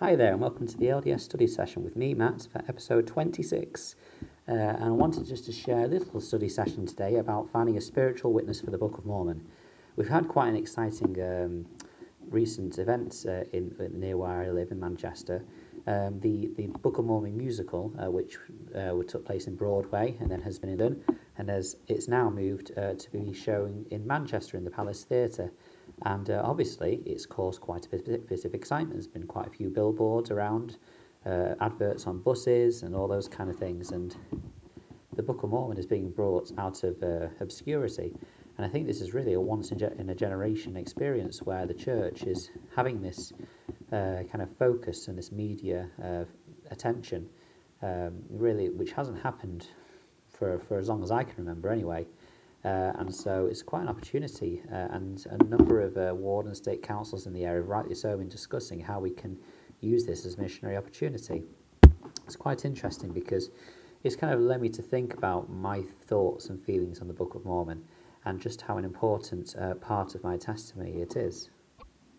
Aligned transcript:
Hi 0.00 0.14
there, 0.14 0.30
and 0.30 0.40
welcome 0.40 0.68
to 0.68 0.78
the 0.78 0.86
LDS 0.86 1.22
study 1.22 1.48
session 1.48 1.82
with 1.82 1.96
me, 1.96 2.14
Matt, 2.14 2.46
for 2.52 2.62
episode 2.68 3.08
26. 3.08 3.96
Uh, 4.48 4.52
and 4.52 4.84
I 4.84 4.90
wanted 4.90 5.26
just 5.26 5.44
to 5.46 5.52
share 5.52 5.86
a 5.86 5.88
little 5.88 6.20
study 6.20 6.48
session 6.48 6.86
today 6.86 7.16
about 7.16 7.50
finding 7.50 7.76
a 7.76 7.80
spiritual 7.80 8.32
witness 8.32 8.60
for 8.60 8.70
the 8.70 8.78
Book 8.78 8.96
of 8.96 9.04
Mormon. 9.04 9.44
We've 9.96 10.08
had 10.08 10.28
quite 10.28 10.50
an 10.50 10.54
exciting 10.54 11.20
um, 11.20 11.66
recent 12.30 12.78
event 12.78 13.26
uh, 13.26 13.42
in, 13.52 13.74
in, 13.80 13.98
near 13.98 14.16
where 14.16 14.40
I 14.40 14.50
live 14.50 14.70
in 14.70 14.78
Manchester. 14.78 15.44
Um, 15.88 16.20
the, 16.20 16.48
the 16.56 16.68
Book 16.68 16.98
of 16.98 17.04
Mormon 17.04 17.36
musical, 17.36 17.92
uh, 17.98 18.08
which 18.08 18.36
uh, 18.76 18.92
took 19.08 19.24
place 19.24 19.48
in 19.48 19.56
Broadway 19.56 20.16
and 20.20 20.30
then 20.30 20.42
has 20.42 20.60
been 20.60 20.76
done, 20.76 21.02
and 21.38 21.50
as 21.50 21.74
it's 21.88 22.06
now 22.06 22.30
moved 22.30 22.70
uh, 22.78 22.94
to 22.94 23.10
be 23.10 23.32
showing 23.32 23.84
in 23.90 24.06
Manchester 24.06 24.56
in 24.56 24.62
the 24.62 24.70
Palace 24.70 25.02
Theatre. 25.02 25.50
And 26.02 26.30
uh, 26.30 26.42
obviously, 26.44 27.02
it's 27.04 27.26
caused 27.26 27.60
quite 27.60 27.86
a 27.86 27.88
bit, 27.88 28.44
of 28.44 28.54
excitement. 28.54 28.94
There's 28.94 29.06
been 29.06 29.26
quite 29.26 29.46
a 29.46 29.50
few 29.50 29.68
billboards 29.70 30.30
around, 30.30 30.78
uh, 31.26 31.54
adverts 31.60 32.06
on 32.06 32.20
buses, 32.20 32.82
and 32.82 32.94
all 32.94 33.08
those 33.08 33.28
kind 33.28 33.50
of 33.50 33.56
things. 33.56 33.90
And 33.90 34.16
the 35.14 35.22
Book 35.22 35.42
of 35.42 35.50
Mormon 35.50 35.78
is 35.78 35.86
being 35.86 36.10
brought 36.10 36.52
out 36.58 36.84
of 36.84 37.02
uh, 37.02 37.26
obscurity. 37.40 38.14
And 38.56 38.66
I 38.66 38.68
think 38.68 38.86
this 38.86 39.00
is 39.00 39.14
really 39.14 39.34
a 39.34 39.40
once 39.40 39.70
in 39.70 40.10
a 40.10 40.14
generation 40.14 40.76
experience 40.76 41.42
where 41.42 41.64
the 41.64 41.74
church 41.74 42.24
is 42.24 42.50
having 42.74 43.00
this 43.00 43.32
uh, 43.92 44.22
kind 44.30 44.42
of 44.42 44.56
focus 44.56 45.08
and 45.08 45.16
this 45.16 45.30
media 45.30 45.88
uh, 46.02 46.24
attention, 46.70 47.28
um, 47.82 48.22
really, 48.28 48.68
which 48.68 48.92
hasn't 48.92 49.22
happened 49.22 49.68
for, 50.28 50.58
for 50.58 50.78
as 50.78 50.88
long 50.88 51.02
as 51.02 51.10
I 51.10 51.24
can 51.24 51.34
remember 51.38 51.68
anyway. 51.68 52.06
Uh, 52.68 52.92
and 52.98 53.14
so 53.14 53.46
it's 53.46 53.62
quite 53.62 53.80
an 53.80 53.88
opportunity, 53.88 54.60
uh, 54.70 54.88
and 54.90 55.26
a 55.30 55.42
number 55.44 55.80
of 55.80 55.96
uh, 55.96 56.14
ward 56.14 56.44
and 56.44 56.54
stake 56.54 56.82
councils 56.82 57.26
in 57.26 57.32
the 57.32 57.46
area 57.46 57.62
have 57.62 57.68
rightly 57.68 57.94
so 57.94 58.14
been 58.18 58.28
discussing 58.28 58.78
how 58.78 59.00
we 59.00 59.08
can 59.08 59.38
use 59.80 60.04
this 60.04 60.26
as 60.26 60.36
missionary 60.36 60.76
opportunity. 60.76 61.42
It's 62.26 62.36
quite 62.36 62.66
interesting 62.66 63.10
because 63.14 63.48
it's 64.04 64.16
kind 64.16 64.34
of 64.34 64.40
led 64.40 64.60
me 64.60 64.68
to 64.68 64.82
think 64.82 65.14
about 65.14 65.48
my 65.48 65.80
thoughts 66.08 66.50
and 66.50 66.62
feelings 66.62 67.00
on 67.00 67.08
the 67.08 67.14
Book 67.14 67.34
of 67.34 67.46
Mormon 67.46 67.82
and 68.26 68.38
just 68.38 68.60
how 68.60 68.76
an 68.76 68.84
important 68.84 69.56
uh, 69.58 69.74
part 69.76 70.14
of 70.14 70.22
my 70.22 70.36
testimony 70.36 71.00
it 71.00 71.16
is. 71.16 71.48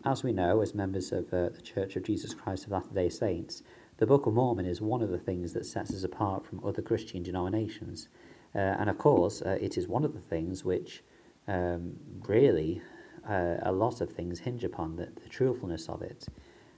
As 0.03 0.23
we 0.23 0.31
know, 0.31 0.61
as 0.61 0.73
members 0.73 1.11
of 1.11 1.31
uh, 1.31 1.50
the 1.50 1.61
Church 1.61 1.95
of 1.95 2.02
Jesus 2.02 2.34
Christ 2.34 2.66
of 2.66 2.72
Latter 2.72 2.95
day 2.95 3.09
Saints, 3.09 3.61
the 3.97 4.08
Book 4.08 4.25
of 4.25 4.34
Mormon 4.34 4.66
is 4.66 4.81
one 4.81 5.03
of 5.03 5.11
the 5.11 5.19
things 5.19 5.53
that 5.53 5.67
sets 5.67 5.94
us 5.94 6.03
apart 6.03 6.44
from 6.44 6.66
other 6.66 6.81
Christian 6.81 7.22
denominations. 7.22 8.08
Uh, 8.55 8.59
and 8.59 8.89
of 8.89 8.97
course, 8.97 9.42
uh, 9.42 9.58
it 9.61 9.78
is 9.78 9.88
one 9.88 10.03
of 10.03 10.14
the 10.14 10.19
things 10.19 10.66
which 10.66 11.03
um, 11.47 11.94
really 12.28 12.81
uh, 13.30 13.58
a 13.61 13.72
lot 13.72 14.02
of 14.02 14.11
things 14.11 14.39
hinge 14.39 14.64
upon 14.64 14.95
the, 14.95 15.09
the 15.22 15.30
truthfulness 15.30 15.88
of 15.88 16.02
it. 16.02 16.28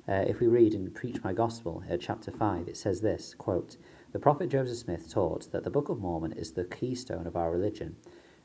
If 0.07 0.41
we 0.41 0.47
read 0.47 0.73
in 0.73 0.91
Preach 0.91 1.23
My 1.23 1.31
Gospel, 1.31 1.83
chapter 1.97 2.31
5, 2.31 2.67
it 2.67 2.75
says 2.75 2.99
this 2.99 3.33
quote, 3.33 3.77
The 4.11 4.19
prophet 4.19 4.49
Joseph 4.49 4.79
Smith 4.79 5.09
taught 5.09 5.49
that 5.53 5.63
the 5.63 5.69
Book 5.69 5.87
of 5.87 6.01
Mormon 6.01 6.33
is 6.33 6.51
the 6.51 6.65
keystone 6.65 7.25
of 7.25 7.37
our 7.37 7.49
religion. 7.49 7.95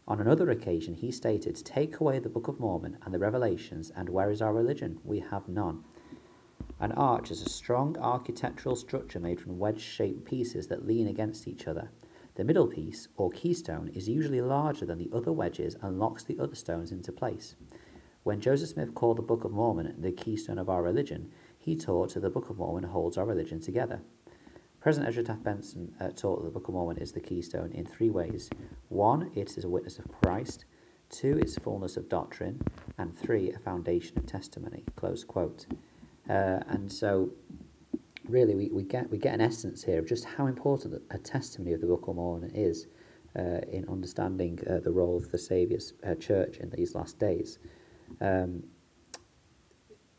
On 0.07 0.21
another 0.21 0.49
occasion, 0.49 0.95
he 0.95 1.11
stated, 1.11 1.57
Take 1.65 1.99
away 1.99 2.21
the 2.21 2.29
Book 2.29 2.47
of 2.47 2.61
Mormon 2.61 2.99
and 3.05 3.13
the 3.13 3.19
Revelations, 3.19 3.91
and 3.97 4.09
where 4.09 4.31
is 4.31 4.41
our 4.41 4.55
religion? 4.55 5.01
We 5.03 5.19
have 5.19 5.49
none. 5.49 5.83
An 6.79 6.93
arch 6.93 7.33
is 7.33 7.43
a 7.43 7.49
strong 7.49 7.97
architectural 7.99 8.77
structure 8.77 9.19
made 9.19 9.41
from 9.41 9.59
wedge 9.59 9.81
shaped 9.81 10.25
pieces 10.25 10.69
that 10.69 10.87
lean 10.87 11.09
against 11.09 11.49
each 11.49 11.67
other. 11.67 11.91
The 12.37 12.45
middle 12.45 12.67
piece, 12.67 13.09
or 13.17 13.31
keystone, 13.31 13.89
is 13.95 14.11
usually 14.11 14.42
larger 14.42 14.84
than 14.84 14.98
the 14.98 15.11
other 15.11 15.33
wedges 15.33 15.75
and 15.81 15.98
locks 15.98 16.23
the 16.23 16.39
other 16.39 16.55
stones 16.55 16.93
into 16.93 17.11
place. 17.11 17.56
When 18.25 18.43
Joseph 18.43 18.69
Smith 18.69 18.95
called 18.95 19.17
the 19.17 19.23
Book 19.23 19.45
of 19.45 19.53
Mormon 19.53 19.95
the 19.98 20.12
keystone 20.12 20.59
of 20.59 20.69
our 20.69 20.83
religion, 20.83 21.31
he 21.59 21.77
taught 21.77 22.12
that 22.12 22.20
the 22.20 22.28
Book 22.28 22.51
of 22.51 22.59
Mormon 22.59 22.84
holds 22.84 23.17
our 23.17 23.25
religion 23.25 23.59
together. 23.61 24.03
President 24.81 25.09
Ezra 25.09 25.25
Taft 25.25 25.45
Benson 25.45 25.95
uh, 25.98 26.11
taught 26.11 26.41
that 26.41 26.45
the 26.45 26.51
Book 26.51 26.69
of 26.69 26.75
Mormon 26.75 26.98
is 26.98 27.12
the 27.12 27.20
keystone 27.20 27.73
in 27.73 27.87
three 27.87 28.11
ways. 28.11 28.50
One, 28.91 29.31
it 29.34 29.56
is 29.56 29.65
a 29.65 29.69
witness 29.71 29.98
of 29.98 30.12
Christ. 30.21 30.66
Two, 31.09 31.38
it's 31.38 31.56
fullness 31.56 31.97
of 31.97 32.11
doctrine. 32.11 32.61
And 32.99 33.16
three, 33.16 33.50
a 33.50 33.59
foundation 33.59 34.19
of 34.19 34.27
testimony. 34.27 34.84
Close 34.94 35.25
quote. 35.25 35.66
Uh, 36.28 36.61
and 36.69 36.93
so 36.93 37.31
really 38.28 38.54
we, 38.54 38.70
we 38.70 38.82
get 38.82 39.10
we 39.10 39.19
get 39.19 39.34
an 39.34 39.41
essence 39.41 39.84
here 39.84 39.98
of 39.98 40.06
just 40.06 40.25
how 40.25 40.47
important 40.47 41.03
a 41.10 41.19
testimony 41.19 41.72
of 41.72 41.81
the 41.81 41.87
Book 41.87 42.09
of 42.09 42.16
Mormon 42.16 42.50
is 42.54 42.87
uh, 43.38 43.60
in 43.70 43.84
understanding 43.88 44.59
uh, 44.69 44.78
the 44.81 44.91
role 44.91 45.16
of 45.16 45.31
the 45.31 45.38
Saviour's 45.38 45.92
uh, 46.06 46.14
church 46.14 46.59
in 46.59 46.70
these 46.70 46.94
last 46.94 47.19
days. 47.19 47.59
Um, 48.20 48.64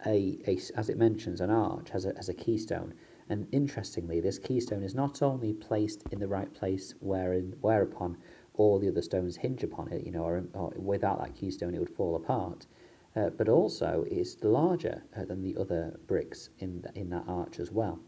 a, 0.06 0.38
a, 0.47 0.59
as 0.75 0.90
it 0.90 0.97
mentions, 0.97 1.41
an 1.41 1.50
arch 1.50 1.90
has 1.90 2.06
a, 2.06 2.13
has 2.16 2.29
a 2.29 2.34
keystone, 2.34 2.94
and 3.29 3.47
interestingly, 3.51 4.22
this 4.22 4.38
keystone 4.38 4.84
is 4.84 4.94
not 4.94 5.22
only 5.22 5.53
placed 5.53 6.03
in 6.12 6.19
the 6.19 6.28
right 6.28 6.53
place 6.53 6.94
wherein 7.00 7.56
whereupon 7.62 8.18
all 8.53 8.79
the 8.79 8.89
other 8.89 9.01
stones 9.01 9.38
hinge 9.38 9.63
upon 9.63 9.91
it, 9.91 10.06
you 10.06 10.12
know, 10.12 10.24
or, 10.24 10.44
or 10.53 10.74
without 10.78 11.19
that 11.19 11.35
keystone 11.35 11.74
it 11.74 11.79
would 11.79 11.95
fall 11.95 12.16
apart. 12.16 12.68
Uh, 13.16 13.29
but 13.29 13.50
also 13.50 14.06
it's 14.12 14.44
larger 14.44 15.03
uh, 15.16 15.25
than 15.25 15.41
the 15.41 15.56
other 15.59 16.00
bricks 16.06 16.50
in 16.59 16.81
the, 16.81 17.00
in 17.00 17.09
that 17.09 17.23
arch 17.28 17.59
as 17.59 17.72
well. 17.72 18.00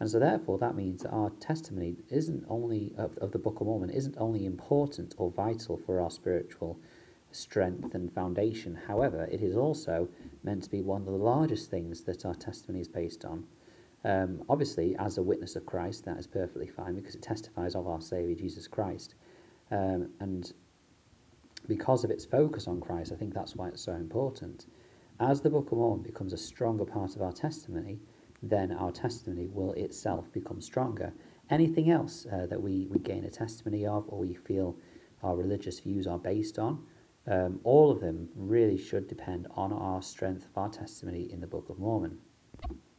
And 0.00 0.10
so 0.10 0.18
therefore 0.18 0.58
that 0.58 0.74
means 0.74 1.02
that 1.02 1.10
our 1.10 1.30
testimony 1.30 1.96
isn't 2.08 2.44
only 2.48 2.92
of, 2.96 3.16
of 3.18 3.32
the 3.32 3.38
Book 3.38 3.60
of 3.60 3.66
Mormon 3.66 3.90
isn't 3.90 4.16
only 4.18 4.46
important 4.46 5.14
or 5.16 5.30
vital 5.30 5.76
for 5.76 6.00
our 6.00 6.10
spiritual 6.10 6.80
strength 7.30 7.94
and 7.94 8.12
foundation. 8.12 8.80
However, 8.86 9.28
it 9.30 9.42
is 9.42 9.56
also 9.56 10.08
meant 10.42 10.64
to 10.64 10.70
be 10.70 10.80
one 10.80 11.02
of 11.02 11.06
the 11.06 11.12
largest 11.12 11.70
things 11.70 12.02
that 12.02 12.24
our 12.24 12.34
testimony 12.34 12.80
is 12.80 12.88
based 12.88 13.24
on. 13.24 13.44
Um, 14.04 14.42
obviously, 14.48 14.96
as 14.98 15.18
a 15.18 15.22
witness 15.22 15.56
of 15.56 15.66
Christ, 15.66 16.04
that 16.04 16.18
is 16.18 16.26
perfectly 16.26 16.68
fine 16.68 16.94
because 16.94 17.14
it 17.14 17.22
testifies 17.22 17.74
of 17.74 17.86
our 17.86 18.00
Saviour 18.00 18.36
Jesus 18.36 18.66
Christ. 18.66 19.14
Um, 19.70 20.10
and 20.20 20.52
because 21.66 22.04
of 22.04 22.10
its 22.10 22.24
focus 22.24 22.68
on 22.68 22.80
Christ, 22.80 23.12
I 23.12 23.16
think 23.16 23.34
that's 23.34 23.56
why 23.56 23.68
it's 23.68 23.82
so 23.82 23.92
important. 23.92 24.66
As 25.20 25.40
the 25.40 25.50
Book 25.50 25.72
of 25.72 25.78
Mormon 25.78 26.02
becomes 26.02 26.32
a 26.32 26.38
stronger 26.38 26.84
part 26.84 27.16
of 27.16 27.22
our 27.22 27.32
testimony, 27.32 27.98
then 28.42 28.72
our 28.72 28.92
testimony 28.92 29.48
will 29.48 29.72
itself 29.72 30.32
become 30.32 30.60
stronger. 30.60 31.12
Anything 31.50 31.90
else 31.90 32.26
uh, 32.32 32.46
that 32.46 32.62
we, 32.62 32.86
we 32.90 32.98
gain 33.00 33.24
a 33.24 33.30
testimony 33.30 33.86
of 33.86 34.04
or 34.08 34.20
we 34.20 34.34
feel 34.34 34.76
our 35.22 35.36
religious 35.36 35.80
views 35.80 36.06
are 36.06 36.18
based 36.18 36.58
on, 36.58 36.84
um, 37.26 37.60
all 37.64 37.90
of 37.90 38.00
them 38.00 38.28
really 38.34 38.78
should 38.78 39.08
depend 39.08 39.48
on 39.54 39.72
our 39.72 40.00
strength 40.00 40.46
of 40.46 40.56
our 40.56 40.68
testimony 40.68 41.30
in 41.32 41.40
the 41.40 41.46
Book 41.46 41.68
of 41.68 41.78
Mormon. 41.78 42.18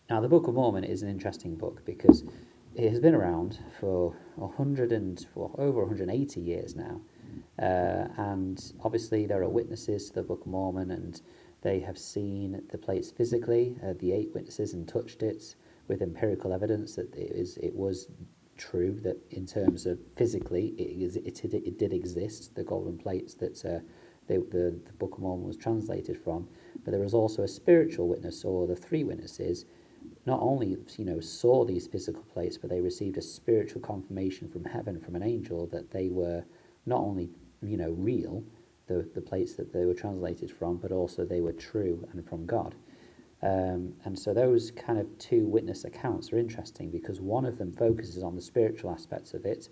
Now, 0.09 0.19
the 0.19 0.27
Book 0.27 0.47
of 0.47 0.55
Mormon 0.55 0.83
is 0.83 1.01
an 1.01 1.09
interesting 1.09 1.55
book 1.55 1.85
because 1.85 2.23
it 2.75 2.89
has 2.89 2.99
been 2.99 3.15
around 3.15 3.59
for 3.79 4.15
100 4.35 4.91
and 4.91 5.25
well, 5.35 5.55
over 5.57 5.81
180 5.81 6.41
years 6.41 6.75
now. 6.75 7.01
Uh, 7.61 8.07
and 8.17 8.71
obviously, 8.83 9.25
there 9.25 9.41
are 9.41 9.49
witnesses 9.49 10.09
to 10.09 10.15
the 10.15 10.23
Book 10.23 10.41
of 10.41 10.47
Mormon, 10.47 10.91
and 10.91 11.21
they 11.61 11.79
have 11.79 11.97
seen 11.97 12.61
the 12.71 12.77
plates 12.77 13.11
physically, 13.11 13.77
uh, 13.83 13.93
the 13.99 14.13
eight 14.13 14.33
witnesses, 14.33 14.73
and 14.73 14.87
touched 14.87 15.21
it 15.23 15.55
with 15.87 16.01
empirical 16.01 16.53
evidence 16.53 16.95
that 16.95 17.13
it, 17.15 17.31
is, 17.31 17.57
it 17.57 17.75
was 17.75 18.07
true 18.57 18.99
that 19.01 19.17
in 19.31 19.45
terms 19.45 19.85
of 19.85 19.99
physically 20.15 20.67
it, 20.77 21.03
is, 21.03 21.15
it, 21.15 21.43
it, 21.43 21.53
it 21.53 21.79
did 21.79 21.93
exist, 21.93 22.55
the 22.55 22.63
golden 22.63 22.97
plates 22.97 23.33
that 23.33 23.65
uh, 23.65 23.79
they, 24.27 24.37
the, 24.37 24.79
the 24.85 24.93
Book 24.97 25.13
of 25.13 25.19
Mormon 25.19 25.45
was 25.45 25.57
translated 25.57 26.17
from. 26.17 26.47
But 26.85 26.91
there 26.91 27.01
was 27.01 27.13
also 27.13 27.43
a 27.43 27.47
spiritual 27.47 28.07
witness, 28.07 28.45
or 28.45 28.67
the 28.67 28.75
three 28.75 29.03
witnesses, 29.03 29.65
not 30.25 30.39
only 30.41 30.77
you 30.97 31.05
know 31.05 31.19
saw 31.19 31.65
these 31.65 31.87
physical 31.87 32.23
plates, 32.23 32.57
but 32.57 32.69
they 32.69 32.79
received 32.79 33.17
a 33.17 33.21
spiritual 33.21 33.81
confirmation 33.81 34.47
from 34.47 34.63
heaven 34.63 34.99
from 34.99 35.15
an 35.15 35.23
angel 35.23 35.67
that 35.67 35.91
they 35.91 36.07
were 36.07 36.45
not 36.85 37.01
only 37.01 37.29
you 37.61 37.77
know 37.77 37.91
real, 37.91 38.43
the 38.87 39.09
the 39.13 39.21
plates 39.21 39.55
that 39.55 39.73
they 39.73 39.85
were 39.85 39.93
translated 39.93 40.51
from, 40.51 40.77
but 40.77 40.91
also 40.91 41.25
they 41.25 41.41
were 41.41 41.53
true 41.53 42.07
and 42.11 42.27
from 42.27 42.45
God. 42.45 42.75
Um, 43.41 43.93
and 44.03 44.19
so 44.19 44.33
those 44.33 44.71
kind 44.71 44.99
of 44.99 45.17
two 45.17 45.47
witness 45.47 45.85
accounts 45.85 46.33
are 46.33 46.37
interesting 46.37 46.91
because 46.91 47.21
one 47.21 47.45
of 47.45 47.57
them 47.57 47.71
focuses 47.71 48.21
on 48.21 48.35
the 48.35 48.41
spiritual 48.41 48.91
aspects 48.91 49.33
of 49.33 49.45
it, 49.45 49.69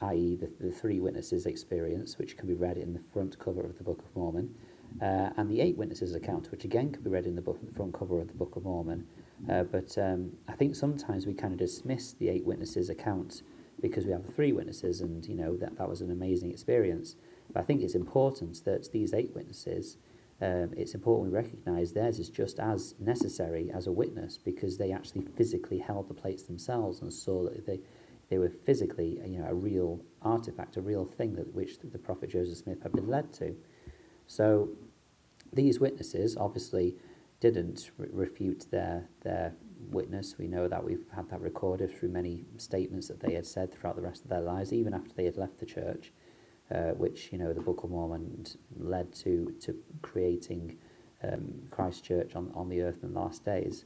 i.e., 0.00 0.36
the, 0.36 0.50
the 0.58 0.72
three 0.72 0.98
witnesses' 0.98 1.46
experience, 1.46 2.18
which 2.18 2.36
can 2.36 2.48
be 2.48 2.54
read 2.54 2.76
in 2.76 2.92
the 2.92 2.98
front 2.98 3.38
cover 3.38 3.60
of 3.60 3.78
the 3.78 3.84
Book 3.84 4.00
of 4.00 4.16
Mormon, 4.16 4.52
uh, 5.00 5.30
and 5.36 5.48
the 5.48 5.60
eight 5.60 5.76
witnesses' 5.76 6.14
account, 6.14 6.50
which 6.50 6.64
again 6.64 6.90
can 6.90 7.02
be 7.02 7.10
read 7.10 7.26
in 7.26 7.36
the 7.36 7.42
book, 7.42 7.58
front 7.74 7.94
cover 7.94 8.20
of 8.20 8.28
the 8.28 8.34
Book 8.34 8.56
of 8.56 8.64
Mormon. 8.64 9.06
Uh, 9.48 9.62
but 9.62 9.96
um, 9.98 10.32
I 10.48 10.52
think 10.54 10.74
sometimes 10.74 11.26
we 11.26 11.34
kind 11.34 11.52
of 11.52 11.58
dismiss 11.58 12.12
the 12.12 12.28
eight 12.28 12.44
witnesses' 12.44 12.90
account 12.90 13.42
because 13.80 14.06
we 14.06 14.12
have 14.12 14.34
three 14.34 14.52
witnesses, 14.52 15.00
and 15.00 15.26
you 15.26 15.34
know 15.34 15.56
that 15.56 15.76
that 15.78 15.88
was 15.88 16.00
an 16.00 16.10
amazing 16.10 16.50
experience. 16.50 17.16
But 17.52 17.60
I 17.60 17.64
think 17.64 17.82
it's 17.82 17.94
important 17.94 18.64
that 18.64 18.90
these 18.92 19.12
eight 19.12 19.34
witnesses, 19.34 19.98
um, 20.40 20.72
it's 20.76 20.94
important 20.94 21.32
we 21.32 21.36
recognise 21.36 21.92
theirs 21.92 22.18
is 22.18 22.28
just 22.28 22.58
as 22.58 22.94
necessary 22.98 23.70
as 23.72 23.86
a 23.86 23.92
witness 23.92 24.38
because 24.38 24.78
they 24.78 24.92
actually 24.92 25.22
physically 25.36 25.78
held 25.78 26.08
the 26.08 26.14
plates 26.14 26.44
themselves 26.44 27.00
and 27.00 27.12
saw 27.12 27.44
that 27.44 27.66
they 27.66 27.80
they 28.30 28.38
were 28.38 28.50
physically 28.64 29.20
you 29.26 29.38
know 29.38 29.46
a 29.48 29.54
real 29.54 30.00
artifact, 30.22 30.76
a 30.76 30.80
real 30.80 31.04
thing 31.04 31.34
that 31.36 31.54
which 31.54 31.78
the 31.80 31.98
prophet 31.98 32.30
Joseph 32.30 32.58
Smith 32.58 32.82
had 32.82 32.92
been 32.92 33.08
led 33.08 33.32
to. 33.34 33.54
So 34.26 34.70
these 35.52 35.78
witnesses 35.78 36.36
obviously 36.36 36.94
didn't 37.40 37.90
re- 37.98 38.08
refute 38.12 38.66
their 38.70 39.08
their 39.22 39.54
witness. 39.90 40.36
We 40.38 40.48
know 40.48 40.68
that 40.68 40.84
we've 40.84 41.04
had 41.14 41.28
that 41.30 41.40
recorded 41.40 41.96
through 41.96 42.10
many 42.10 42.44
statements 42.56 43.08
that 43.08 43.20
they 43.20 43.34
had 43.34 43.46
said 43.46 43.72
throughout 43.72 43.96
the 43.96 44.02
rest 44.02 44.22
of 44.24 44.30
their 44.30 44.40
lives, 44.40 44.72
even 44.72 44.94
after 44.94 45.12
they 45.14 45.24
had 45.24 45.36
left 45.36 45.58
the 45.58 45.66
church, 45.66 46.12
uh, 46.74 46.92
which 46.92 47.30
you 47.32 47.38
know 47.38 47.52
the 47.52 47.60
Book 47.60 47.84
of 47.84 47.90
Mormon 47.90 48.46
led 48.76 49.12
to 49.16 49.54
to 49.60 49.76
creating 50.02 50.78
um, 51.22 51.62
Christ 51.70 52.04
Church 52.04 52.34
on 52.34 52.50
on 52.54 52.68
the 52.68 52.82
earth 52.82 52.98
in 53.02 53.12
the 53.12 53.20
last 53.20 53.44
days. 53.44 53.84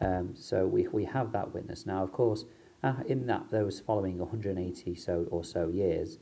Um, 0.00 0.34
so 0.34 0.66
we 0.66 0.88
we 0.88 1.04
have 1.04 1.32
that 1.32 1.54
witness 1.54 1.86
now. 1.86 2.02
Of 2.02 2.12
course, 2.12 2.44
uh, 2.82 2.94
in 3.06 3.26
that 3.26 3.50
those 3.50 3.80
following 3.80 4.18
180 4.18 4.94
so 4.94 5.26
or 5.30 5.44
so 5.44 5.68
years, 5.68 6.18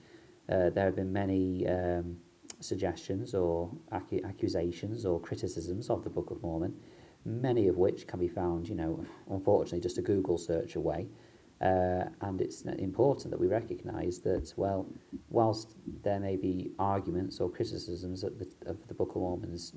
uh, 0.49 0.71
there 0.71 0.87
have 0.87 0.97
been 0.97 1.13
many. 1.13 1.67
Um, 1.67 2.19
suggestions 2.61 3.35
or 3.35 3.71
accu- 3.93 4.25
accusations 4.25 5.05
or 5.05 5.21
criticisms 5.21 5.91
of 5.91 6.05
the 6.05 6.11
Book 6.11 6.31
of 6.31 6.43
Mormon, 6.43 6.75
many 7.25 7.69
of 7.69 7.77
which 7.77 8.07
can 8.07 8.21
be 8.21 8.29
found, 8.29 8.69
you 8.69 8.75
know, 8.75 9.05
unfortunately, 9.31 9.81
just 9.81 9.99
a 9.99 10.03
Google 10.03 10.39
search 10.39 10.77
away. 10.77 11.07
Uh, 11.61 12.05
and 12.21 12.41
it's 12.41 12.63
important 12.63 13.31
that 13.31 13.41
we 13.41 13.47
recognise 13.47 14.19
that, 14.19 14.53
well, 14.57 14.87
whilst 15.31 15.77
there 16.03 16.21
may 16.21 16.37
be 16.37 16.73
arguments 16.79 17.41
or 17.41 17.49
criticisms 17.49 18.25
of 18.25 18.39
the, 18.39 18.49
of 18.67 18.77
the 18.89 18.95
Book 18.95 19.11
of 19.11 19.17
Mormon's 19.17 19.73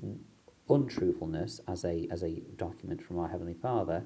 untruthfulness 0.68 1.60
as 1.68 1.84
a, 1.84 2.06
as 2.10 2.22
a 2.22 2.42
document 2.56 3.02
from 3.02 3.18
our 3.18 3.28
Heavenly 3.28 3.54
Father, 3.54 4.04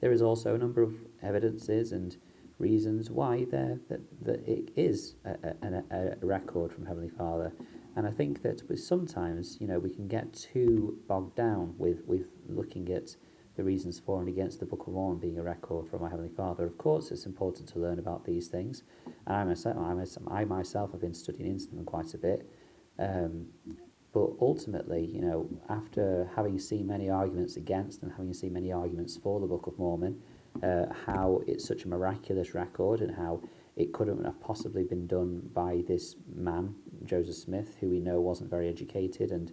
there 0.00 0.12
is 0.12 0.22
also 0.22 0.54
a 0.54 0.58
number 0.58 0.82
of 0.82 0.94
evidences 1.22 1.92
and 1.92 2.16
reasons 2.58 3.10
why 3.10 3.46
there 3.50 3.80
that, 3.88 4.00
that 4.24 4.46
it 4.48 4.70
is 4.76 5.16
a, 5.24 5.54
a, 5.62 6.16
a 6.22 6.26
record 6.26 6.72
from 6.72 6.86
Heavenly 6.86 7.08
Father 7.08 7.52
and 7.96 8.06
I 8.06 8.10
think 8.10 8.42
that 8.42 8.62
sometimes, 8.78 9.58
you 9.60 9.66
know, 9.66 9.78
we 9.78 9.90
can 9.90 10.08
get 10.08 10.32
too 10.32 10.98
bogged 11.06 11.36
down 11.36 11.74
with, 11.78 12.04
with 12.06 12.26
looking 12.48 12.90
at 12.90 13.16
the 13.56 13.62
reasons 13.62 14.00
for 14.00 14.18
and 14.20 14.28
against 14.28 14.58
the 14.58 14.66
Book 14.66 14.86
of 14.86 14.94
Mormon 14.94 15.20
being 15.20 15.38
a 15.38 15.42
record 15.42 15.88
from 15.88 16.02
our 16.02 16.10
Heavenly 16.10 16.32
Father. 16.36 16.66
Of 16.66 16.76
course, 16.76 17.12
it's 17.12 17.24
important 17.24 17.68
to 17.68 17.78
learn 17.78 18.00
about 18.00 18.24
these 18.24 18.48
things. 18.48 18.82
And 19.26 19.36
I 19.36 19.44
myself, 19.44 19.76
I 19.78 19.94
myself, 19.94 20.26
I 20.28 20.44
myself 20.44 20.92
have 20.92 21.00
been 21.00 21.14
studying 21.14 21.50
into 21.50 21.68
them 21.68 21.84
quite 21.84 22.12
a 22.14 22.18
bit. 22.18 22.50
Um, 22.98 23.46
but 24.12 24.30
ultimately, 24.40 25.04
you 25.04 25.20
know, 25.20 25.48
after 25.68 26.30
having 26.36 26.58
seen 26.58 26.86
many 26.86 27.10
arguments 27.10 27.56
against 27.56 28.02
and 28.02 28.12
having 28.12 28.32
seen 28.34 28.52
many 28.52 28.72
arguments 28.72 29.16
for 29.16 29.40
the 29.40 29.46
Book 29.46 29.66
of 29.66 29.78
Mormon, 29.78 30.20
uh, 30.62 30.86
how 31.06 31.40
it's 31.46 31.66
such 31.66 31.84
a 31.84 31.88
miraculous 31.88 32.54
record 32.54 33.00
and 33.00 33.16
how 33.16 33.40
it 33.76 33.92
couldn't 33.92 34.24
have 34.24 34.40
possibly 34.40 34.84
been 34.84 35.06
done 35.06 35.42
by 35.52 35.82
this 35.88 36.14
man, 36.32 36.74
Joseph 37.04 37.36
Smith, 37.36 37.76
who 37.80 37.88
we 37.88 38.00
know 38.00 38.20
wasn't 38.20 38.50
very 38.50 38.68
educated, 38.68 39.30
and 39.30 39.52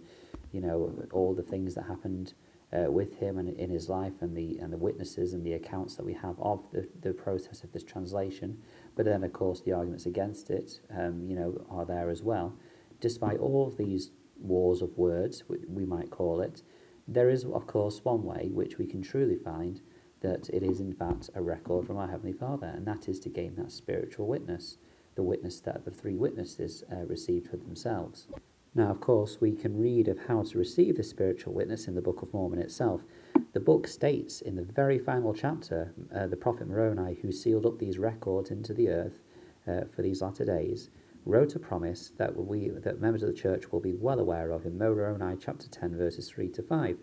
you 0.52 0.60
know 0.60 1.06
all 1.12 1.34
the 1.34 1.42
things 1.42 1.74
that 1.74 1.84
happened 1.84 2.34
uh, 2.72 2.90
with 2.90 3.18
him 3.18 3.38
and 3.38 3.48
in 3.48 3.70
his 3.70 3.88
life, 3.88 4.20
and 4.20 4.36
the 4.36 4.58
and 4.58 4.72
the 4.72 4.78
witnesses 4.78 5.32
and 5.32 5.44
the 5.44 5.52
accounts 5.54 5.94
that 5.96 6.04
we 6.04 6.14
have 6.14 6.38
of 6.40 6.70
the, 6.72 6.88
the 7.00 7.12
process 7.12 7.62
of 7.62 7.72
this 7.72 7.84
translation. 7.84 8.58
But 8.94 9.06
then, 9.06 9.24
of 9.24 9.32
course, 9.32 9.60
the 9.60 9.72
arguments 9.72 10.06
against 10.06 10.50
it, 10.50 10.80
um, 10.96 11.26
you 11.26 11.34
know, 11.34 11.64
are 11.70 11.86
there 11.86 12.10
as 12.10 12.22
well. 12.22 12.54
Despite 13.00 13.38
all 13.38 13.66
of 13.66 13.76
these 13.76 14.10
wars 14.38 14.82
of 14.82 14.96
words, 14.98 15.44
we 15.48 15.84
might 15.84 16.10
call 16.10 16.40
it, 16.40 16.62
there 17.08 17.30
is, 17.30 17.44
of 17.44 17.66
course, 17.66 18.04
one 18.04 18.22
way 18.22 18.48
which 18.52 18.78
we 18.78 18.86
can 18.86 19.02
truly 19.02 19.36
find 19.36 19.80
that 20.20 20.48
it 20.50 20.62
is 20.62 20.80
in 20.80 20.92
fact 20.92 21.30
a 21.34 21.42
record 21.42 21.86
from 21.86 21.96
our 21.96 22.08
Heavenly 22.08 22.32
Father, 22.32 22.66
and 22.66 22.86
that 22.86 23.08
is 23.08 23.18
to 23.20 23.28
gain 23.28 23.56
that 23.56 23.72
spiritual 23.72 24.26
witness, 24.26 24.78
the 25.14 25.22
witness 25.22 25.60
that 25.60 25.84
the 25.84 25.90
three 25.90 26.16
witnesses 26.16 26.84
uh, 26.90 27.04
received 27.06 27.50
for 27.50 27.56
themselves. 27.56 28.26
Now, 28.74 28.90
of 28.90 29.00
course, 29.00 29.38
we 29.40 29.52
can 29.52 29.78
read 29.78 30.08
of 30.08 30.18
how 30.28 30.42
to 30.44 30.58
receive 30.58 30.96
the 30.96 31.02
spiritual 31.02 31.52
witness 31.52 31.86
in 31.86 31.94
the 31.94 32.00
Book 32.00 32.22
of 32.22 32.32
Mormon 32.32 32.58
itself. 32.58 33.02
The 33.52 33.60
book 33.60 33.86
states 33.86 34.40
in 34.40 34.56
the 34.56 34.62
very 34.62 34.98
final 34.98 35.34
chapter, 35.34 35.92
uh, 36.14 36.26
the 36.26 36.36
prophet 36.36 36.68
Moroni, 36.68 37.18
who 37.20 37.32
sealed 37.32 37.66
up 37.66 37.78
these 37.78 37.98
records 37.98 38.50
into 38.50 38.72
the 38.72 38.88
earth 38.88 39.20
uh, 39.68 39.82
for 39.94 40.00
these 40.00 40.22
latter 40.22 40.46
days, 40.46 40.88
wrote 41.26 41.54
a 41.54 41.58
promise 41.58 42.12
that 42.16 42.34
we 42.34 42.70
that 42.70 43.00
members 43.00 43.22
of 43.22 43.28
the 43.28 43.34
church 43.34 43.70
will 43.70 43.80
be 43.80 43.92
well 43.92 44.18
aware 44.18 44.50
of 44.50 44.66
in 44.66 44.76
Moroni 44.76 45.36
chapter 45.38 45.68
10 45.68 45.96
verses 45.96 46.28
3 46.28 46.48
to 46.48 46.62
5 46.62 46.98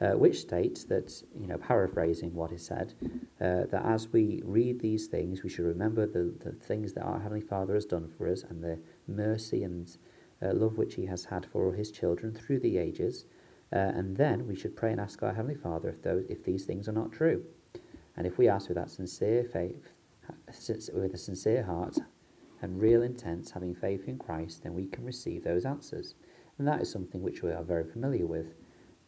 uh, 0.00 0.12
which 0.12 0.40
states 0.40 0.84
that, 0.84 1.22
you 1.38 1.46
know, 1.46 1.58
paraphrasing 1.58 2.34
what 2.34 2.52
is 2.52 2.64
said, 2.64 2.94
uh, 3.40 3.64
that 3.70 3.84
as 3.84 4.08
we 4.12 4.42
read 4.44 4.80
these 4.80 5.06
things, 5.06 5.42
we 5.42 5.48
should 5.48 5.64
remember 5.64 6.06
the, 6.06 6.32
the 6.44 6.52
things 6.52 6.92
that 6.92 7.02
our 7.02 7.18
Heavenly 7.18 7.44
Father 7.44 7.74
has 7.74 7.84
done 7.84 8.08
for 8.16 8.28
us 8.28 8.44
and 8.44 8.62
the 8.62 8.78
mercy 9.06 9.64
and 9.64 9.96
uh, 10.40 10.52
love 10.52 10.78
which 10.78 10.94
He 10.94 11.06
has 11.06 11.24
had 11.26 11.46
for 11.46 11.74
His 11.74 11.90
children 11.90 12.32
through 12.32 12.60
the 12.60 12.78
ages. 12.78 13.24
Uh, 13.72 13.76
and 13.76 14.16
then 14.16 14.46
we 14.46 14.54
should 14.54 14.76
pray 14.76 14.92
and 14.92 15.00
ask 15.00 15.22
our 15.22 15.34
Heavenly 15.34 15.56
Father 15.56 15.88
if, 15.88 16.02
those, 16.02 16.24
if 16.28 16.44
these 16.44 16.64
things 16.64 16.88
are 16.88 16.92
not 16.92 17.12
true. 17.12 17.44
And 18.16 18.26
if 18.26 18.38
we 18.38 18.48
ask 18.48 18.68
with 18.68 18.76
that 18.76 18.90
sincere 18.90 19.44
faith, 19.44 19.92
with 20.92 21.14
a 21.14 21.18
sincere 21.18 21.64
heart 21.64 21.98
and 22.62 22.80
real 22.80 23.02
intent, 23.02 23.50
having 23.50 23.74
faith 23.74 24.08
in 24.08 24.18
Christ, 24.18 24.62
then 24.62 24.74
we 24.74 24.86
can 24.86 25.04
receive 25.04 25.44
those 25.44 25.64
answers. 25.64 26.14
And 26.58 26.66
that 26.66 26.80
is 26.80 26.90
something 26.90 27.22
which 27.22 27.42
we 27.42 27.52
are 27.52 27.62
very 27.62 27.84
familiar 27.84 28.26
with. 28.26 28.54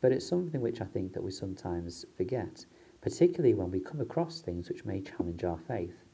But 0.01 0.13
it's 0.13 0.27
something 0.27 0.61
which 0.61 0.81
I 0.81 0.87
think 0.87 1.13
that 1.13 1.23
we 1.23 1.31
sometimes 1.31 2.07
forget, 2.17 2.67
particularly 3.01 3.55
when 3.55 3.71
we 3.71 3.81
come 3.81 4.01
across 4.01 4.41
things 4.41 4.69
which 4.69 4.85
may 4.85 5.01
challenge 5.01 5.45
our 5.45 5.59
faith. 5.59 6.05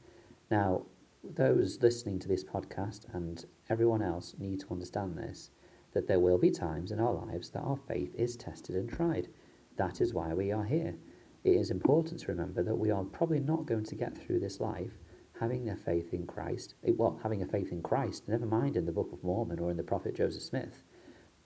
Now, 0.51 0.85
those 1.23 1.81
listening 1.81 2.19
to 2.19 2.27
this 2.27 2.43
podcast 2.43 3.13
and 3.13 3.45
everyone 3.69 4.01
else 4.01 4.35
need 4.37 4.59
to 4.61 4.71
understand 4.71 5.17
this 5.17 5.51
that 5.93 6.07
there 6.07 6.19
will 6.19 6.37
be 6.37 6.51
times 6.51 6.91
in 6.91 6.99
our 6.99 7.13
lives 7.13 7.49
that 7.49 7.61
our 7.61 7.77
faith 7.87 8.13
is 8.13 8.35
tested 8.35 8.75
and 8.75 8.89
tried. 8.89 9.29
That 9.77 9.99
is 9.99 10.13
why 10.13 10.33
we 10.33 10.51
are 10.51 10.65
here. 10.65 10.95
It 11.43 11.55
is 11.55 11.71
important 11.71 12.19
to 12.19 12.27
remember 12.27 12.61
that 12.61 12.75
we 12.75 12.91
are 12.91 13.03
probably 13.03 13.39
not 13.39 13.65
going 13.65 13.85
to 13.85 13.95
get 13.95 14.17
through 14.17 14.39
this 14.39 14.59
life 14.59 14.91
having 15.39 15.69
a 15.69 15.75
faith 15.75 16.13
in 16.13 16.25
Christ, 16.25 16.75
eh, 16.83 16.91
well, 16.95 17.19
having 17.23 17.41
a 17.41 17.47
faith 17.47 17.71
in 17.71 17.81
Christ, 17.81 18.27
never 18.27 18.45
mind 18.45 18.75
in 18.75 18.85
the 18.85 18.91
Book 18.91 19.11
of 19.13 19.23
Mormon 19.23 19.59
or 19.59 19.71
in 19.71 19.77
the 19.77 19.83
prophet 19.83 20.15
Joseph 20.15 20.43
Smith, 20.43 20.83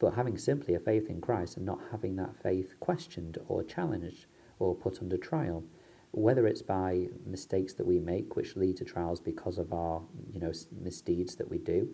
but 0.02 0.16
having 0.16 0.36
simply 0.36 0.74
a 0.74 0.80
faith 0.80 1.10
in 1.10 1.22
Christ 1.22 1.58
and 1.58 1.66
not 1.66 1.80
having 1.92 2.16
that 2.16 2.36
faith 2.36 2.74
questioned 2.80 3.38
or 3.48 3.64
challenged 3.64 4.26
or 4.58 4.74
put 4.74 5.00
under 5.00 5.16
trial, 5.16 5.64
whether 6.10 6.48
it's 6.48 6.64
by 6.64 7.08
mistakes 7.24 7.74
that 7.74 7.86
we 7.86 8.00
make 8.00 8.36
which 8.36 8.56
lead 8.56 8.78
to 8.78 8.84
trials 8.84 9.20
because 9.22 9.60
of 9.60 9.72
our 9.72 10.02
you 10.34 10.40
know 10.40 10.52
misdeeds 10.82 11.36
that 11.36 11.50
we 11.50 11.60
do, 11.60 11.88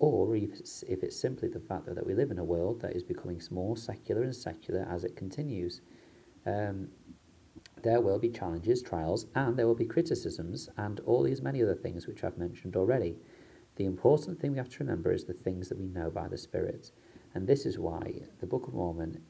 or 0.00 0.34
if 0.34 0.50
it's, 0.58 0.82
if 0.88 1.04
it's 1.04 1.18
simply 1.18 1.48
the 1.48 1.60
fact 1.60 1.86
that, 1.86 1.94
that 1.94 2.04
we 2.04 2.12
live 2.12 2.32
in 2.32 2.40
a 2.40 2.44
world 2.44 2.80
that 2.80 2.96
is 2.96 3.04
becoming 3.04 3.40
more 3.52 3.76
secular 3.76 4.24
and 4.24 4.34
secular 4.34 4.84
as 4.90 5.04
it 5.04 5.14
continues. 5.14 5.80
Um, 6.44 6.88
there 7.84 8.00
will 8.00 8.18
be 8.18 8.30
challenges, 8.30 8.82
trials, 8.82 9.26
and 9.34 9.56
there 9.56 9.66
will 9.66 9.74
be 9.74 9.84
criticisms, 9.84 10.68
and 10.76 11.00
all 11.00 11.22
these 11.22 11.42
many 11.42 11.62
other 11.62 11.74
things 11.74 12.06
which 12.06 12.24
I've 12.24 12.38
mentioned 12.38 12.76
already. 12.76 13.16
The 13.76 13.84
important 13.84 14.40
thing 14.40 14.52
we 14.52 14.58
have 14.58 14.70
to 14.70 14.78
remember 14.80 15.12
is 15.12 15.24
the 15.24 15.32
things 15.34 15.68
that 15.68 15.78
we 15.78 15.86
know 15.86 16.10
by 16.10 16.28
the 16.28 16.38
Spirit. 16.38 16.90
And 17.34 17.46
this 17.46 17.66
is 17.66 17.78
why 17.78 18.22
the 18.40 18.46
Book 18.46 18.68
of 18.68 18.74
Mormon, 18.74 19.20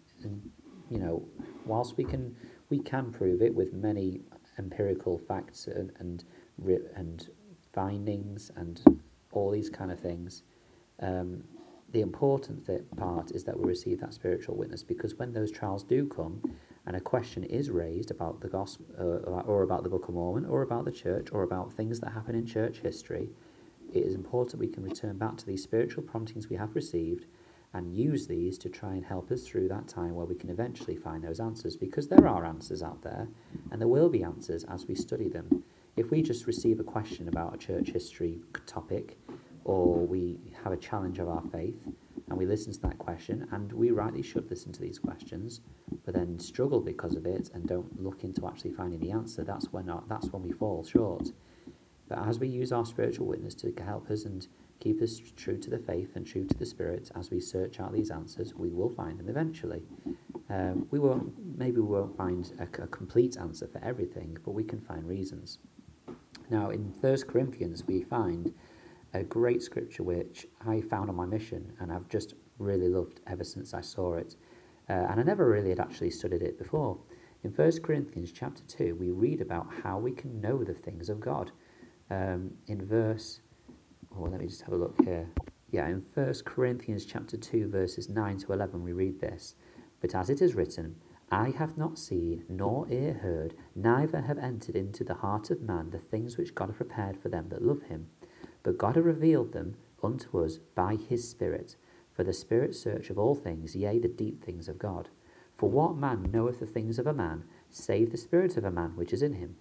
you 0.90 0.98
know, 0.98 1.26
whilst 1.64 1.96
we 1.96 2.04
can 2.04 2.36
we 2.70 2.78
can 2.78 3.10
prove 3.12 3.42
it 3.42 3.54
with 3.54 3.72
many 3.72 4.20
empirical 4.58 5.18
facts 5.18 5.66
and 5.66 5.92
and, 5.98 6.24
and 6.94 7.28
findings 7.72 8.50
and 8.56 9.00
all 9.32 9.50
these 9.50 9.70
kind 9.70 9.90
of 9.90 9.98
things, 9.98 10.42
um, 11.00 11.42
the 11.92 12.00
important 12.00 12.66
th- 12.66 12.82
part 12.96 13.30
is 13.30 13.44
that 13.44 13.58
we 13.58 13.64
receive 13.64 14.00
that 14.00 14.12
spiritual 14.12 14.56
witness 14.56 14.82
because 14.82 15.14
when 15.14 15.32
those 15.32 15.50
trials 15.50 15.82
do 15.84 16.06
come 16.06 16.42
and 16.86 16.96
a 16.96 17.00
question 17.00 17.44
is 17.44 17.70
raised 17.70 18.10
about 18.10 18.40
the 18.40 18.48
gospel 18.48 18.84
uh, 18.98 19.40
or 19.42 19.62
about 19.62 19.82
the 19.82 19.88
Book 19.88 20.08
of 20.08 20.14
Mormon 20.14 20.44
or 20.44 20.62
about 20.62 20.84
the 20.84 20.92
church 20.92 21.28
or 21.32 21.42
about 21.42 21.72
things 21.72 22.00
that 22.00 22.10
happen 22.10 22.34
in 22.34 22.44
church 22.44 22.78
history, 22.78 23.30
it 23.92 24.04
is 24.04 24.14
important 24.14 24.60
we 24.60 24.68
can 24.68 24.82
return 24.82 25.16
back 25.16 25.36
to 25.36 25.46
these 25.46 25.62
spiritual 25.62 26.02
promptings 26.02 26.48
we 26.48 26.56
have 26.56 26.74
received 26.74 27.26
and 27.74 27.94
use 27.94 28.26
these 28.26 28.56
to 28.58 28.68
try 28.68 28.92
and 28.92 29.04
help 29.04 29.30
us 29.30 29.42
through 29.42 29.68
that 29.68 29.88
time 29.88 30.14
where 30.14 30.24
we 30.24 30.34
can 30.34 30.48
eventually 30.48 30.96
find 30.96 31.22
those 31.24 31.40
answers 31.40 31.76
because 31.76 32.08
there 32.08 32.26
are 32.26 32.46
answers 32.46 32.82
out 32.82 33.02
there 33.02 33.28
and 33.70 33.80
there 33.80 33.88
will 33.88 34.08
be 34.08 34.22
answers 34.22 34.64
as 34.64 34.86
we 34.86 34.94
study 34.94 35.28
them. 35.28 35.64
If 35.96 36.10
we 36.10 36.22
just 36.22 36.46
receive 36.46 36.80
a 36.80 36.84
question 36.84 37.28
about 37.28 37.54
a 37.54 37.58
church 37.58 37.90
history 37.90 38.38
topic 38.66 39.18
or 39.64 40.06
we 40.06 40.38
have 40.62 40.72
a 40.72 40.76
challenge 40.76 41.18
of 41.18 41.28
our 41.28 41.42
faith 41.52 41.76
and 42.28 42.38
we 42.38 42.46
listen 42.46 42.72
to 42.72 42.80
that 42.80 42.98
question 42.98 43.46
and 43.50 43.72
we 43.72 43.90
rightly 43.90 44.22
should 44.22 44.48
listen 44.50 44.72
to 44.72 44.80
these 44.80 44.98
questions 44.98 45.60
but 46.04 46.14
then 46.14 46.38
struggle 46.38 46.80
because 46.80 47.16
of 47.16 47.26
it 47.26 47.50
and 47.54 47.66
don't 47.66 48.00
look 48.00 48.24
into 48.24 48.46
actually 48.46 48.72
finding 48.72 49.00
the 49.00 49.10
answer 49.10 49.42
that's 49.42 49.72
when 49.72 49.88
our, 49.88 50.02
that's 50.08 50.28
when 50.28 50.42
we 50.42 50.52
fall 50.52 50.84
short 50.84 51.30
but 52.08 52.18
as 52.26 52.38
we 52.38 52.48
use 52.48 52.72
our 52.72 52.84
spiritual 52.84 53.26
witness 53.26 53.54
to 53.54 53.72
help 53.82 54.10
us 54.10 54.24
and 54.24 54.46
Keep 54.80 55.00
us 55.00 55.20
true 55.36 55.56
to 55.58 55.70
the 55.70 55.78
faith 55.78 56.14
and 56.14 56.26
true 56.26 56.44
to 56.44 56.58
the 56.58 56.66
Spirit 56.66 57.10
as 57.14 57.30
we 57.30 57.40
search 57.40 57.80
out 57.80 57.92
these 57.92 58.10
answers. 58.10 58.54
We 58.54 58.70
will 58.70 58.90
find 58.90 59.18
them 59.18 59.28
eventually. 59.28 59.82
Um, 60.50 60.86
we 60.90 60.98
won't, 60.98 61.32
maybe 61.56 61.80
we 61.80 61.88
won't 61.88 62.16
find 62.16 62.52
a, 62.58 62.82
a, 62.82 62.86
complete 62.88 63.38
answer 63.38 63.66
for 63.66 63.82
everything, 63.82 64.36
but 64.44 64.50
we 64.50 64.62
can 64.62 64.78
find 64.78 65.08
reasons. 65.08 65.58
Now, 66.50 66.68
in 66.70 66.92
First 67.00 67.26
Corinthians, 67.26 67.84
we 67.86 68.02
find 68.02 68.52
a 69.14 69.22
great 69.22 69.62
scripture 69.62 70.02
which 70.02 70.46
I 70.66 70.82
found 70.82 71.08
on 71.08 71.16
my 71.16 71.24
mission, 71.24 71.72
and 71.80 71.90
I've 71.90 72.08
just 72.08 72.34
really 72.58 72.88
loved 72.88 73.20
ever 73.26 73.44
since 73.44 73.72
I 73.72 73.80
saw 73.80 74.14
it. 74.14 74.36
Uh, 74.88 74.92
and 74.92 75.18
I 75.18 75.22
never 75.22 75.48
really 75.48 75.70
had 75.70 75.80
actually 75.80 76.10
studied 76.10 76.42
it 76.42 76.58
before. 76.58 76.98
In 77.42 77.50
1 77.50 77.80
Corinthians 77.82 78.32
chapter 78.32 78.62
2, 78.68 78.96
we 78.96 79.10
read 79.10 79.40
about 79.40 79.66
how 79.82 79.98
we 79.98 80.12
can 80.12 80.40
know 80.40 80.62
the 80.62 80.74
things 80.74 81.08
of 81.08 81.20
God. 81.20 81.52
Um, 82.10 82.52
in 82.66 82.84
verse, 82.84 83.40
let 84.16 84.40
me 84.40 84.46
just 84.46 84.62
have 84.62 84.72
a 84.72 84.76
look 84.76 84.96
here. 85.04 85.28
Yeah, 85.70 85.88
in 85.88 86.04
1 86.14 86.34
Corinthians 86.44 87.04
chapter 87.04 87.36
2, 87.36 87.68
verses 87.68 88.08
9 88.08 88.38
to 88.38 88.52
11, 88.52 88.82
we 88.82 88.92
read 88.92 89.20
this. 89.20 89.56
But 90.00 90.14
as 90.14 90.30
it 90.30 90.40
is 90.40 90.54
written, 90.54 90.96
I 91.30 91.50
have 91.50 91.76
not 91.76 91.98
seen, 91.98 92.44
nor 92.48 92.86
ear 92.88 93.14
heard, 93.14 93.54
neither 93.74 94.20
have 94.20 94.38
entered 94.38 94.76
into 94.76 95.02
the 95.02 95.14
heart 95.14 95.50
of 95.50 95.62
man 95.62 95.90
the 95.90 95.98
things 95.98 96.36
which 96.36 96.54
God 96.54 96.68
hath 96.68 96.76
prepared 96.76 97.16
for 97.16 97.28
them 97.28 97.48
that 97.48 97.64
love 97.64 97.82
him. 97.82 98.06
But 98.62 98.78
God 98.78 98.94
hath 98.94 99.04
revealed 99.04 99.52
them 99.52 99.74
unto 100.02 100.44
us 100.44 100.58
by 100.74 100.96
his 100.96 101.28
Spirit. 101.28 101.76
For 102.12 102.22
the 102.22 102.32
Spirit 102.32 102.76
search 102.76 103.10
of 103.10 103.18
all 103.18 103.34
things, 103.34 103.74
yea, 103.74 103.98
the 103.98 104.06
deep 104.06 104.44
things 104.44 104.68
of 104.68 104.78
God. 104.78 105.08
For 105.56 105.68
what 105.68 105.96
man 105.96 106.30
knoweth 106.32 106.60
the 106.60 106.66
things 106.66 106.98
of 106.98 107.06
a 107.06 107.14
man, 107.14 107.44
save 107.68 108.12
the 108.12 108.16
Spirit 108.16 108.56
of 108.56 108.64
a 108.64 108.70
man 108.70 108.92
which 108.94 109.12
is 109.12 109.22
in 109.22 109.34
him? 109.34 109.56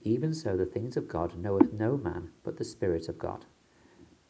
Even 0.00 0.32
so, 0.32 0.56
the 0.56 0.64
things 0.64 0.96
of 0.96 1.08
God 1.08 1.36
knoweth 1.36 1.72
no 1.72 1.98
man 1.98 2.30
but 2.42 2.56
the 2.56 2.64
Spirit 2.64 3.08
of 3.08 3.18
God. 3.18 3.44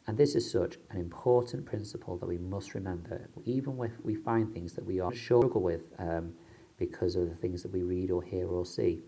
And 0.09 0.17
this 0.17 0.33
is 0.33 0.49
such 0.49 0.79
an 0.89 0.97
important 0.97 1.67
principle 1.67 2.17
that 2.17 2.25
we 2.25 2.39
must 2.39 2.73
remember, 2.73 3.29
even 3.45 3.79
if 3.83 3.91
we 4.03 4.15
find 4.15 4.51
things 4.51 4.73
that 4.73 4.83
we 4.83 4.99
are 4.99 5.13
struggle 5.13 5.61
with 5.61 5.83
um, 5.99 6.33
because 6.79 7.15
of 7.15 7.29
the 7.29 7.35
things 7.35 7.61
that 7.61 7.71
we 7.71 7.83
read 7.83 8.09
or 8.09 8.23
hear 8.23 8.47
or 8.47 8.65
see. 8.65 9.03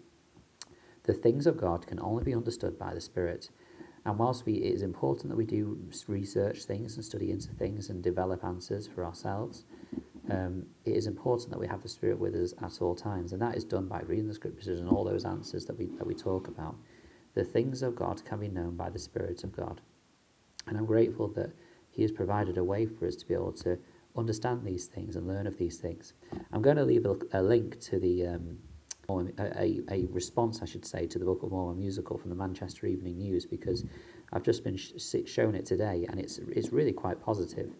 The 1.06 1.14
things 1.14 1.48
of 1.48 1.58
God 1.58 1.88
can 1.88 2.00
only 2.00 2.24
be 2.24 2.36
understood 2.36 2.78
by 2.78 2.94
the 2.94 3.02
Spirit. 3.02 3.50
And 4.06 4.20
whilst 4.20 4.46
we, 4.46 4.58
it 4.58 4.76
is 4.76 4.84
important 4.84 5.30
that 5.30 5.36
we 5.38 5.46
do 5.46 5.80
research 6.08 6.66
things 6.66 6.98
and 6.98 7.04
study 7.04 7.32
into 7.32 7.50
things 7.50 7.90
and 7.90 8.04
develop 8.04 8.46
answers 8.46 8.86
for 8.86 9.04
ourselves, 9.04 9.66
um, 10.30 10.68
it 10.86 10.96
is 10.96 11.08
important 11.08 11.50
that 11.50 11.60
we 11.60 11.66
have 11.66 11.82
the 11.82 11.90
Spirit 11.90 12.20
with 12.20 12.36
us 12.36 12.54
at 12.62 12.80
all 12.80 12.94
times. 12.94 13.34
And 13.34 13.42
that 13.42 13.56
is 13.56 13.64
done 13.64 13.88
by 13.88 14.02
reading 14.02 14.28
the 14.28 14.36
Scriptures 14.36 14.80
and 14.80 14.88
all 14.88 15.04
those 15.04 15.26
answers 15.26 15.66
that 15.66 15.80
we, 15.80 15.88
that 15.98 16.06
we 16.06 16.14
talk 16.14 16.48
about. 16.48 16.76
The 17.34 17.44
things 17.44 17.82
of 17.82 17.96
God 17.96 18.24
can 18.24 18.40
be 18.40 18.50
known 18.50 18.76
by 18.76 18.92
the 18.92 19.00
Spirit 19.00 19.44
of 19.44 19.52
God. 19.52 19.82
And 20.72 20.80
I'm 20.80 20.86
grateful 20.86 21.28
that 21.34 21.52
He 21.90 22.02
has 22.02 22.12
provided 22.12 22.58
a 22.58 22.64
way 22.64 22.86
for 22.86 23.06
us 23.06 23.16
to 23.18 23.28
be 23.28 23.34
able 23.34 23.52
to 23.52 23.78
understand 24.16 24.66
these 24.66 24.86
things 24.86 25.18
and 25.18 25.28
learn 25.28 25.46
of 25.46 25.58
these 25.58 25.78
things. 25.78 26.14
I'm 26.54 26.62
going 26.62 26.78
to 26.78 26.86
leave 26.86 27.06
a, 27.06 27.18
a 27.34 27.44
link 27.44 27.80
to 27.82 28.00
the 28.00 28.26
um, 28.26 28.58
a, 29.10 29.82
a 29.90 30.06
response, 30.12 30.62
I 30.62 30.66
should 30.66 30.86
say, 30.86 31.06
to 31.08 31.20
the 31.20 31.26
Book 31.26 31.44
of 31.44 31.52
Mormon 31.52 31.78
musical 31.78 32.18
from 32.18 32.30
the 32.30 32.36
Manchester 32.38 32.88
Evening 32.88 33.18
News 33.18 33.46
because 33.46 33.84
I've 34.32 34.44
just 34.44 34.64
been 34.64 34.78
sh- 34.78 34.94
shown 35.26 35.56
it 35.56 35.66
today 35.66 36.06
and 36.10 36.18
it's 36.18 36.38
it's 36.38 36.72
really 36.72 36.94
quite 36.94 37.22
positive 37.22 37.76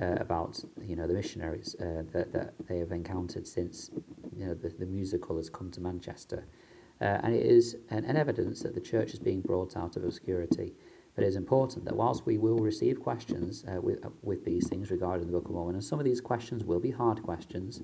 uh, 0.00 0.16
about 0.20 0.62
you 0.82 0.96
know 0.96 1.06
the 1.06 1.14
missionaries 1.14 1.74
uh, 1.80 2.02
that 2.12 2.34
that 2.34 2.52
they 2.68 2.78
have 2.78 2.92
encountered 2.92 3.46
since 3.46 3.90
you 4.36 4.44
know 4.44 4.52
the, 4.52 4.68
the 4.68 4.84
musical 4.86 5.38
has 5.38 5.48
come 5.48 5.70
to 5.70 5.80
Manchester, 5.80 6.44
uh, 7.00 7.20
and 7.22 7.34
it 7.34 7.46
is 7.46 7.76
an, 7.88 8.04
an 8.04 8.16
evidence 8.16 8.60
that 8.62 8.74
the 8.74 8.80
church 8.80 9.14
is 9.14 9.18
being 9.18 9.40
brought 9.40 9.76
out 9.76 9.96
of 9.96 10.04
obscurity. 10.04 10.74
But 11.14 11.24
it 11.24 11.28
is 11.28 11.36
important 11.36 11.84
that 11.84 11.96
whilst 11.96 12.26
we 12.26 12.38
will 12.38 12.58
receive 12.58 13.00
questions 13.00 13.64
uh, 13.68 13.80
with, 13.80 14.04
uh, 14.04 14.10
with 14.22 14.44
these 14.44 14.68
things 14.68 14.90
regarding 14.90 15.26
the 15.26 15.32
Book 15.32 15.46
of 15.46 15.52
Mormon, 15.52 15.76
and 15.76 15.84
some 15.84 16.00
of 16.00 16.04
these 16.04 16.20
questions 16.20 16.64
will 16.64 16.80
be 16.80 16.90
hard 16.90 17.22
questions, 17.22 17.82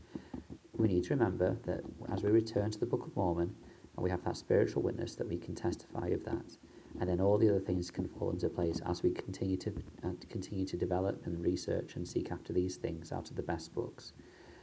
we 0.76 0.88
need 0.88 1.04
to 1.04 1.14
remember 1.14 1.56
that 1.64 1.82
as 2.12 2.22
we 2.22 2.30
return 2.30 2.70
to 2.70 2.80
the 2.80 2.86
Book 2.86 3.06
of 3.06 3.14
Mormon 3.14 3.54
and 3.96 4.04
we 4.04 4.10
have 4.10 4.24
that 4.24 4.36
spiritual 4.36 4.82
witness, 4.82 5.14
that 5.16 5.28
we 5.28 5.36
can 5.36 5.54
testify 5.54 6.08
of 6.08 6.24
that. 6.24 6.56
And 6.98 7.08
then 7.08 7.20
all 7.20 7.38
the 7.38 7.48
other 7.48 7.60
things 7.60 7.90
can 7.90 8.08
fall 8.08 8.30
into 8.30 8.48
place 8.48 8.80
as 8.86 9.02
we 9.02 9.10
continue 9.10 9.56
to 9.58 9.72
uh, 10.02 10.08
continue 10.28 10.64
to 10.66 10.76
develop 10.76 11.24
and 11.24 11.44
research 11.44 11.94
and 11.94 12.08
seek 12.08 12.32
after 12.32 12.52
these 12.52 12.76
things 12.76 13.12
out 13.12 13.30
of 13.30 13.36
the 13.36 13.42
best 13.42 13.74
books. 13.74 14.12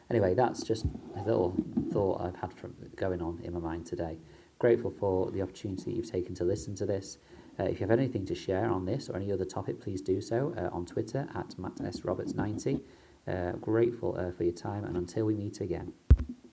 Anyway, 0.09 0.33
that's 0.33 0.63
just 0.63 0.85
a 1.15 1.23
little 1.23 1.55
thought 1.91 2.21
I've 2.21 2.35
had 2.35 2.53
from 2.53 2.75
going 2.95 3.21
on 3.21 3.39
in 3.43 3.53
my 3.53 3.59
mind 3.59 3.85
today. 3.85 4.17
Grateful 4.59 4.91
for 4.91 5.31
the 5.31 5.41
opportunity 5.41 5.91
you've 5.91 6.09
taken 6.09 6.33
to 6.35 6.43
listen 6.43 6.75
to 6.75 6.85
this. 6.85 7.17
Uh, 7.59 7.63
if 7.63 7.79
you 7.79 7.87
have 7.87 7.97
anything 7.97 8.25
to 8.25 8.35
share 8.35 8.69
on 8.69 8.85
this 8.85 9.09
or 9.09 9.15
any 9.15 9.31
other 9.31 9.45
topic, 9.45 9.81
please 9.81 10.01
do 10.01 10.21
so 10.21 10.53
uh, 10.57 10.75
on 10.75 10.85
Twitter 10.85 11.27
at 11.35 11.57
Matt 11.57 11.79
S. 11.83 12.03
Roberts 12.03 12.33
90. 12.33 12.79
Uh, 13.27 13.51
grateful 13.53 14.15
uh, 14.17 14.31
for 14.31 14.43
your 14.43 14.53
time, 14.53 14.85
and 14.85 14.95
until 14.95 15.25
we 15.25 15.35
meet 15.35 15.59
again. 15.59 15.91